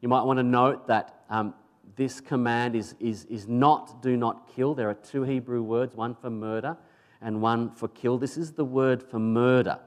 [0.01, 1.53] You might want to note that um,
[1.95, 4.75] this command is, is, is not do not kill.
[4.75, 6.77] There are two Hebrew words, one for murder
[7.21, 8.19] and one for kill.
[8.19, 9.79] This is the word for murder.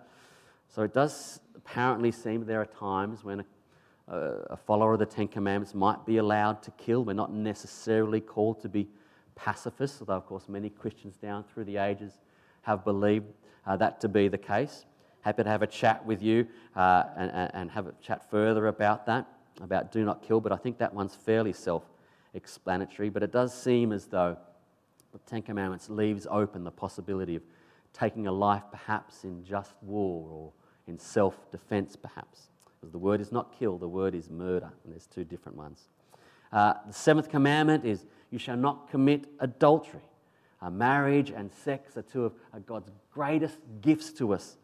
[0.69, 3.43] So it does apparently seem there are times when
[4.07, 7.03] a, a follower of the Ten Commandments might be allowed to kill.
[7.03, 8.87] We're not necessarily called to be
[9.35, 12.13] pacifists, although, of course, many Christians down through the ages
[12.63, 13.25] have believed
[13.65, 14.85] uh, that to be the case.
[15.21, 19.05] Happy to have a chat with you uh, and, and have a chat further about
[19.05, 19.27] that,
[19.61, 21.83] about do not kill, but I think that one's fairly self
[22.33, 23.09] explanatory.
[23.09, 24.37] But it does seem as though
[25.11, 27.43] the Ten Commandments leaves open the possibility of
[27.93, 30.53] taking a life perhaps in just war or
[30.87, 32.47] in self defense, perhaps.
[32.79, 35.87] Because the word is not kill, the word is murder, and there's two different ones.
[36.51, 40.01] Uh, the seventh commandment is you shall not commit adultery.
[40.61, 44.57] Uh, marriage and sex are two of uh, God's greatest gifts to us,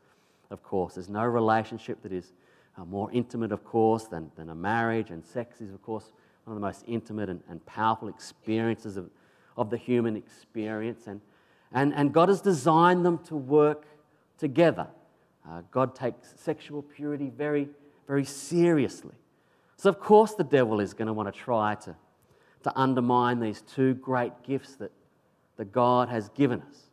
[0.49, 0.95] of course.
[0.95, 2.33] There's no relationship that is
[2.77, 6.11] uh, more intimate, of course, than, than a marriage, and sex is, of course,
[6.43, 9.09] one of the most intimate and, and powerful experiences of,
[9.57, 11.07] of the human experience.
[11.07, 11.21] And,
[11.73, 13.85] and, and God has designed them to work
[14.37, 14.87] together.
[15.49, 17.67] Uh, God takes sexual purity very,
[18.07, 19.15] very seriously.
[19.77, 21.95] So, of course, the devil is going to want to try to,
[22.63, 24.91] to undermine these two great gifts that,
[25.57, 26.89] that God has given us.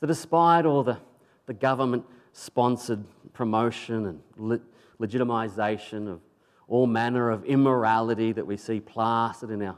[0.00, 0.98] So, despite all the,
[1.46, 4.60] the government sponsored promotion and le-
[5.00, 6.20] legitimization of
[6.68, 9.76] all manner of immorality that we see plastered in our,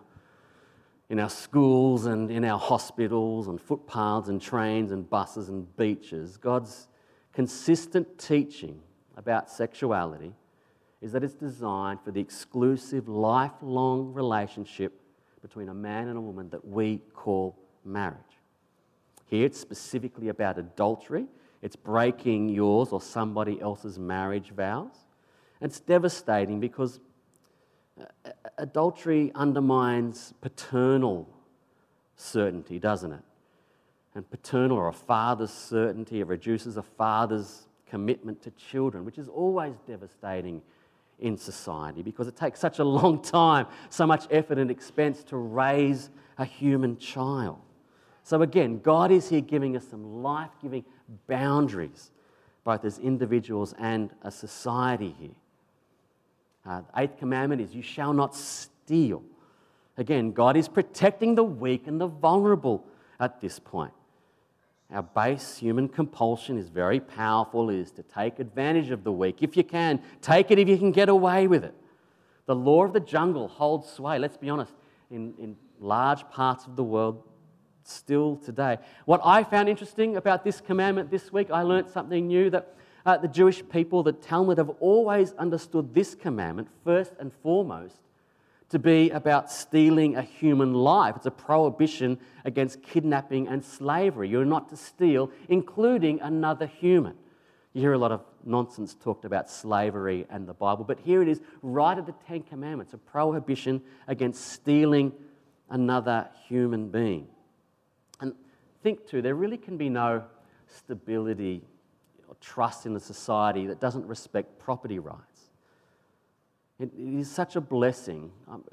[1.13, 6.39] in our schools and in our hospitals and footpaths and trains and buses and beaches,
[6.39, 6.89] God's
[7.35, 8.81] consistent teaching
[9.19, 10.33] about sexuality
[11.03, 15.03] is that it's designed for the exclusive, lifelong relationship
[15.43, 18.17] between a man and a woman that we call marriage.
[19.27, 21.27] Here it's specifically about adultery,
[21.61, 25.05] it's breaking yours or somebody else's marriage vows.
[25.61, 27.01] It's devastating because
[28.59, 31.29] adultery undermines paternal
[32.17, 33.23] certainty, doesn't it?
[34.15, 36.21] and paternal or a father's certainty.
[36.21, 40.63] It reduces a father's commitment to children, which is always devastating
[41.19, 45.37] in society because it takes such a long time, so much effort and expense to
[45.37, 47.59] raise a human child.
[48.25, 50.85] So, again, God is here giving us some life giving
[51.27, 52.11] boundaries,
[52.65, 55.35] both as individuals and a society here.
[56.65, 59.23] Uh, the eighth commandment is, You shall not steal.
[59.97, 62.87] Again, God is protecting the weak and the vulnerable
[63.21, 63.93] at this point.
[64.93, 69.43] Our base human compulsion is very powerful, is to take advantage of the weak.
[69.43, 71.75] If you can, take it if you can get away with it.
[72.47, 74.73] The law of the jungle holds sway, let's be honest,
[75.11, 77.23] in, in large parts of the world
[77.85, 78.79] still today.
[79.07, 83.17] What I found interesting about this commandment this week, I learnt something new that uh,
[83.19, 87.97] the Jewish people, the Talmud, have always understood this commandment first and foremost
[88.69, 91.15] to be about stealing a human life.
[91.17, 94.29] It's a prohibition against kidnapping and slavery.
[94.29, 97.15] You're not to steal, including another human.
[97.75, 101.29] You hear a lot of nonsense talked about slavery and the Bible, but here it
[101.29, 105.13] is right at the Ten Commandments a prohibition against stealing
[105.69, 107.29] another human being.
[108.21, 108.35] And
[108.83, 110.25] think too, there really can be no
[110.67, 111.63] stability
[112.43, 115.23] trust in a society that doesn't respect property rights.
[116.79, 118.31] It is such a blessing.
[118.51, 118.65] Um,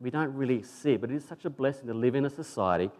[0.00, 2.30] we don't really see it, but it is such a blessing to live in a
[2.30, 2.90] society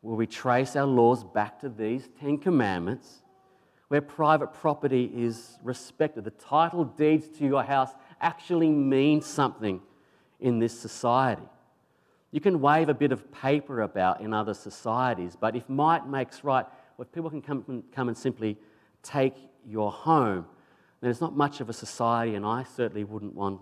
[0.00, 3.22] where we trace our laws back to these Ten Commandments,
[3.88, 6.22] where private property is respected.
[6.22, 9.80] The title deeds to your house actually mean something
[10.38, 11.42] in this society.
[12.30, 16.44] You can wave a bit of paper about in other societies, but if might makes
[16.44, 18.56] right, where people can come, come and simply
[19.08, 19.34] take
[19.66, 20.46] your home,
[21.00, 23.60] then it's not much of a society, and I certainly wouldn't want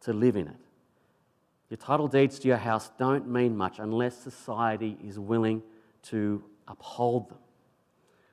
[0.00, 0.56] to live in it.
[1.70, 5.62] Your title deeds to your house don't mean much unless society is willing
[6.04, 7.38] to uphold them.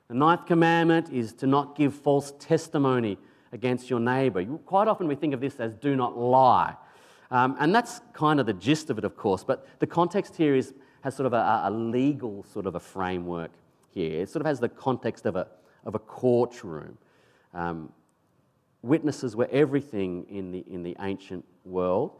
[0.08, 3.18] The ninth commandment is to not give false testimony
[3.52, 4.44] against your neighbor.
[4.66, 6.76] Quite often we think of this as do not lie.
[7.30, 10.54] Um, and that's kind of the gist of it, of course, but the context here
[10.54, 13.50] is, has sort of a, a legal sort of a framework
[13.90, 14.20] here.
[14.20, 15.48] It sort of has the context of a,
[15.84, 16.98] of a courtroom.
[17.52, 17.92] Um,
[18.82, 22.12] witnesses were everything in the, in the ancient world.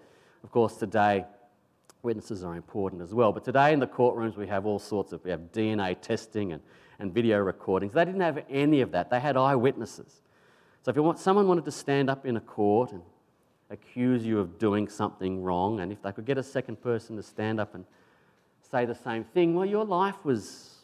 [0.42, 1.24] Of course, today,
[2.02, 3.32] witnesses are important as well.
[3.32, 6.62] But today in the courtrooms, we have all sorts of, we have DNA testing and,
[6.98, 7.92] and video recordings.
[7.94, 9.10] They didn't have any of that.
[9.10, 10.20] They had eyewitnesses.
[10.82, 13.02] So if you want, someone wanted to stand up in a court and
[13.70, 15.80] accuse you of doing something wrong.
[15.80, 17.84] And if they could get a second person to stand up and
[18.70, 20.74] say the same thing, well, your life was,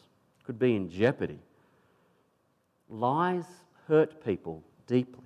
[0.43, 1.39] could be in jeopardy.
[2.91, 3.45] Lies
[3.87, 5.23] hurt people deeply.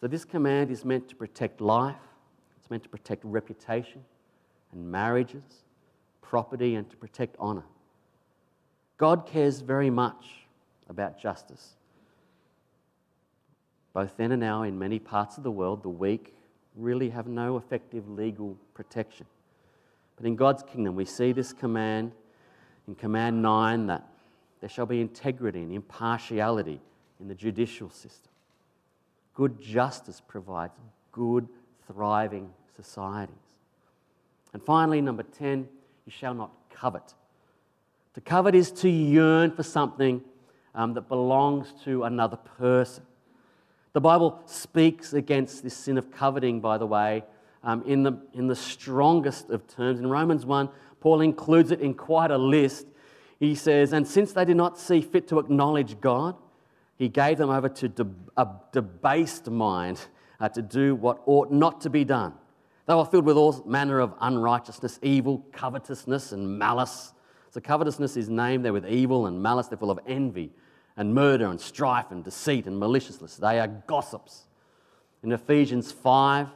[0.00, 1.94] So, this command is meant to protect life,
[2.58, 4.02] it's meant to protect reputation
[4.72, 5.42] and marriages,
[6.22, 7.64] property, and to protect honour.
[8.96, 10.46] God cares very much
[10.88, 11.74] about justice.
[13.92, 16.34] Both then and now, in many parts of the world, the weak
[16.74, 19.26] really have no effective legal protection.
[20.16, 22.12] But in God's kingdom, we see this command
[22.88, 24.06] in Command 9 that
[24.62, 26.80] there shall be integrity and impartiality
[27.20, 28.30] in the judicial system.
[29.34, 30.72] Good justice provides
[31.10, 31.48] good,
[31.88, 33.34] thriving societies.
[34.52, 35.68] And finally, number 10,
[36.06, 37.14] you shall not covet.
[38.14, 40.22] To covet is to yearn for something
[40.76, 43.02] um, that belongs to another person.
[43.94, 47.24] The Bible speaks against this sin of coveting, by the way,
[47.64, 49.98] um, in, the, in the strongest of terms.
[49.98, 50.68] In Romans 1,
[51.00, 52.86] Paul includes it in quite a list.
[53.42, 56.36] He says, And since they did not see fit to acknowledge God,
[56.96, 60.00] he gave them over to de- a debased mind
[60.38, 62.34] uh, to do what ought not to be done.
[62.86, 67.14] They were filled with all manner of unrighteousness, evil, covetousness, and malice.
[67.50, 69.66] So, covetousness is named there with evil and malice.
[69.66, 70.52] They're full of envy
[70.96, 73.38] and murder and strife and deceit and maliciousness.
[73.38, 74.44] They are gossips.
[75.24, 76.46] In Ephesians 5,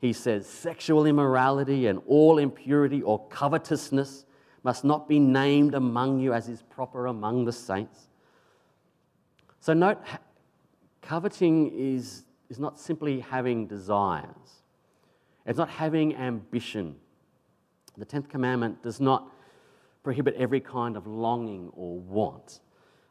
[0.00, 4.25] he says, Sexual immorality and all impurity or covetousness
[4.66, 8.08] must not be named among you as is proper among the saints.
[9.60, 9.98] So, note,
[11.00, 14.64] coveting is, is not simply having desires,
[15.46, 16.96] it's not having ambition.
[17.96, 19.30] The 10th commandment does not
[20.02, 22.58] prohibit every kind of longing or want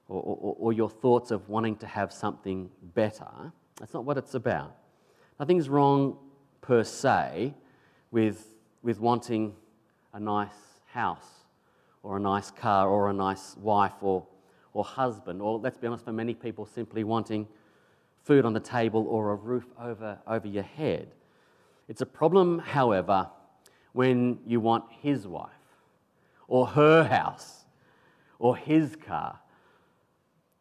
[0.10, 3.52] or, or, or, your thoughts of wanting to have something better.
[3.80, 4.76] That's not what it's about.
[5.40, 6.18] Nothing's wrong
[6.62, 7.56] per se
[8.12, 8.46] with,
[8.84, 9.56] with wanting
[10.14, 11.35] a nice house
[12.06, 14.26] or a nice car or a nice wife or,
[14.74, 17.48] or husband, or let's be honest, for many people, simply wanting
[18.24, 21.08] food on the table or a roof over, over your head.
[21.88, 23.30] It's a problem, however,
[23.94, 25.50] when you want his wife
[26.48, 27.66] or her house
[28.38, 29.40] or his car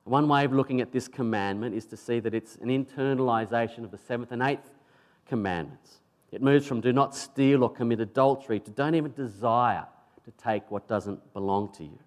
[0.05, 3.90] one way of looking at this commandment is to see that it's an internalization of
[3.90, 4.70] the seventh and eighth
[5.26, 6.01] commandments.
[6.30, 9.86] It moves from do not steal or commit adultery to don't even desire
[10.25, 11.99] to take what doesn't belong to you.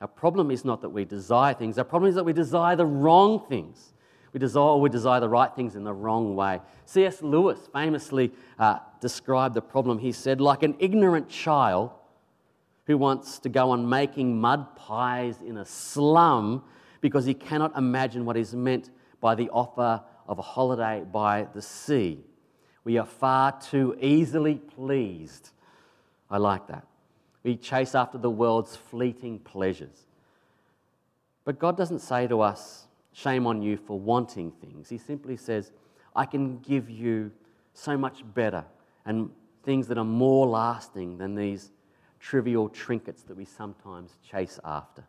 [0.00, 2.86] Our problem is not that we desire things, our problem is that we desire the
[2.86, 3.92] wrong things.
[4.32, 6.60] We desire, we desire the right things in the wrong way.
[6.86, 7.20] C.S.
[7.22, 9.98] Lewis famously uh, described the problem.
[9.98, 11.90] He said, like an ignorant child
[12.86, 16.64] who wants to go on making mud pies in a slum
[17.00, 18.90] because he cannot imagine what is meant
[19.20, 22.24] by the offer of a holiday by the sea.
[22.84, 25.50] We are far too easily pleased.
[26.30, 26.86] I like that.
[27.44, 30.06] We chase after the world's fleeting pleasures.
[31.44, 34.88] But God doesn't say to us, shame on you for wanting things.
[34.88, 35.72] He simply says,
[36.14, 37.32] I can give you
[37.74, 38.64] so much better
[39.04, 39.30] and
[39.64, 41.70] things that are more lasting than these
[42.20, 45.04] trivial trinkets that we sometimes chase after.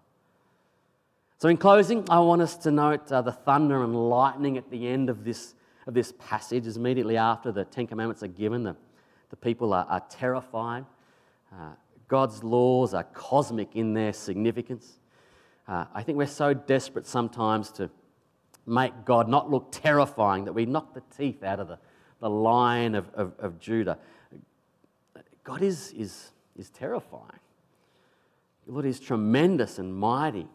[1.37, 4.87] So, in closing, I want us to note uh, the thunder and lightning at the
[4.87, 5.55] end of this,
[5.85, 8.63] of this passage, is immediately after the Ten Commandments are given.
[8.63, 8.75] The,
[9.29, 10.85] the people are, are terrified.
[11.51, 11.71] Uh,
[12.13, 14.99] God's laws are cosmic in their significance.
[15.67, 17.89] Uh, I think we're so desperate sometimes to
[18.67, 21.79] make God not look terrifying that we knock the teeth out of the,
[22.19, 23.97] the lion of, of, of Judah.
[25.43, 27.39] God is, is is terrifying.
[28.67, 30.45] The Lord is tremendous and mighty.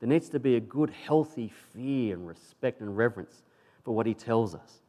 [0.00, 3.42] There needs to be a good, healthy fear and respect and reverence
[3.86, 4.80] for what He tells us.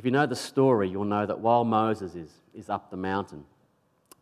[0.00, 3.44] If you know the story, you'll know that while Moses is, is up the mountain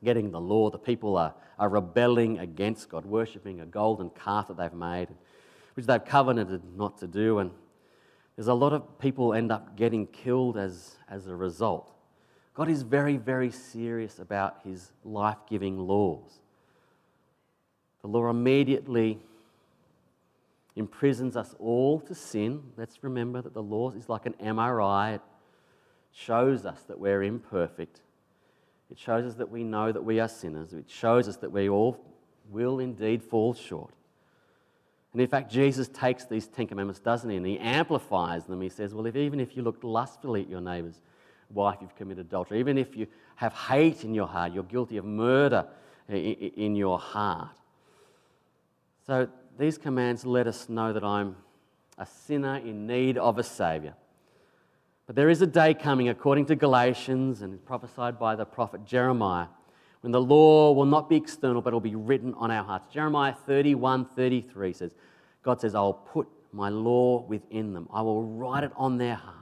[0.05, 4.57] getting the law, the people are, are rebelling against God, worshipping a golden calf that
[4.57, 5.09] they've made,
[5.75, 7.39] which they've covenanted not to do.
[7.39, 7.51] And
[8.37, 11.91] there's a lot of people end up getting killed as, as a result.
[12.55, 16.41] God is very, very serious about his life giving laws.
[18.03, 19.19] The law immediately
[20.77, 22.63] imprisons us all to sin.
[22.77, 25.17] Let's remember that the law is like an MRI.
[25.17, 25.21] It
[26.13, 28.01] shows us that we're imperfect.
[28.91, 30.73] It shows us that we know that we are sinners.
[30.73, 31.99] It shows us that we all
[32.51, 33.93] will indeed fall short.
[35.13, 37.37] And in fact, Jesus takes these Ten Commandments, doesn't he?
[37.37, 38.61] And he amplifies them.
[38.61, 41.01] He says, Well, if, even if you look lustfully at your neighbors,
[41.51, 42.59] wife, you've committed adultery.
[42.59, 43.07] Even if you
[43.37, 45.67] have hate in your heart, you're guilty of murder
[46.09, 47.57] in your heart.
[49.07, 49.29] So
[49.59, 51.37] these commands let us know that I'm
[51.97, 53.95] a sinner in need of a Saviour.
[55.07, 59.49] But there is a day coming, according to Galatians and prophesied by the prophet Jeremiah,
[60.01, 62.87] when the law will not be external, but it will be written on our hearts.
[62.93, 64.95] Jeremiah 31 33 says,
[65.43, 69.17] God says, I will put my law within them, I will write it on their
[69.17, 69.41] hearts.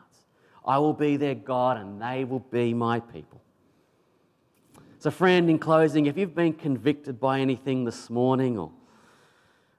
[0.64, 3.40] I will be their God, and they will be my people.
[4.98, 8.70] So, friend, in closing, if you've been convicted by anything this morning or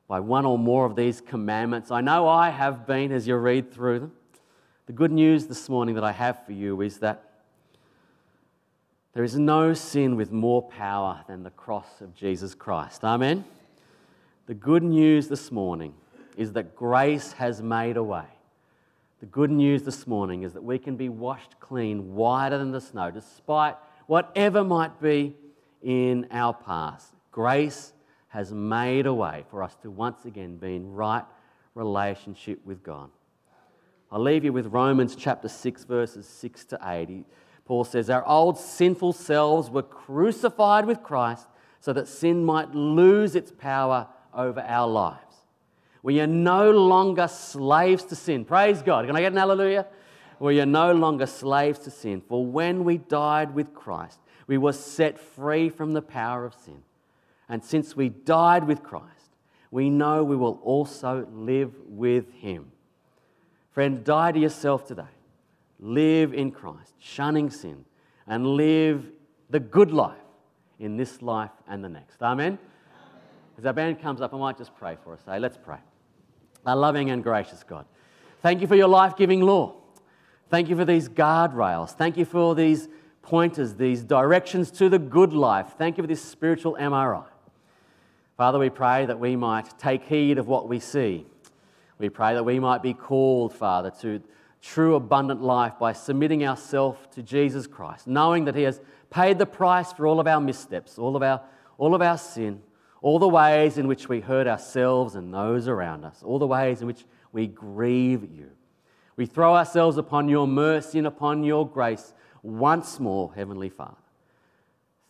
[0.09, 3.73] by one or more of these commandments, I know I have been as you read
[3.73, 4.11] through them.
[4.85, 7.23] The good news this morning that I have for you is that
[9.13, 13.05] there is no sin with more power than the cross of Jesus Christ.
[13.05, 13.45] Amen.
[14.45, 15.93] The good news this morning
[16.35, 18.25] is that grace has made a way.
[19.21, 22.81] The good news this morning is that we can be washed clean, whiter than the
[22.81, 23.77] snow, despite
[24.07, 25.33] whatever might be
[25.81, 27.13] in our past.
[27.31, 27.93] Grace
[28.27, 31.23] has made a way for us to once again be in right
[31.73, 33.09] relationship with God.
[34.13, 37.25] I'll leave you with Romans chapter 6, verses 6 to 8.
[37.65, 41.47] Paul says, Our old sinful selves were crucified with Christ
[41.79, 45.37] so that sin might lose its power over our lives.
[46.03, 48.45] We are no longer slaves to sin.
[48.45, 49.07] Praise God.
[49.07, 49.87] Can I get an hallelujah?
[50.37, 52.21] We are no longer slaves to sin.
[52.21, 56.83] For when we died with Christ, we were set free from the power of sin.
[57.49, 59.07] And since we died with Christ,
[59.71, 62.72] we know we will also live with him.
[63.73, 65.03] Friend, die to yourself today.
[65.79, 67.85] Live in Christ, shunning sin,
[68.27, 69.05] and live
[69.49, 70.15] the good life
[70.79, 72.21] in this life and the next.
[72.21, 72.45] Amen?
[72.45, 72.59] Amen.
[73.57, 75.21] As our band comes up, I might just pray for us.
[75.25, 75.79] Say, let's pray.
[76.65, 77.85] Our loving and gracious God,
[78.41, 79.75] thank you for your life giving law.
[80.49, 81.89] Thank you for these guardrails.
[81.91, 82.87] Thank you for these
[83.23, 85.73] pointers, these directions to the good life.
[85.77, 87.25] Thank you for this spiritual MRI.
[88.37, 91.25] Father, we pray that we might take heed of what we see.
[91.99, 94.21] We pray that we might be called, Father, to
[94.61, 99.45] true abundant life by submitting ourselves to Jesus Christ, knowing that He has paid the
[99.45, 101.41] price for all of our missteps, all of our,
[101.77, 102.61] all of our sin,
[103.01, 106.81] all the ways in which we hurt ourselves and those around us, all the ways
[106.81, 108.49] in which we grieve you.
[109.15, 113.97] We throw ourselves upon your mercy and upon your grace once more, Heavenly Father.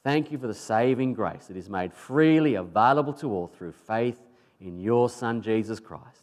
[0.03, 4.19] Thank you for the saving grace that is made freely available to all through faith
[4.59, 6.22] in your Son, Jesus Christ.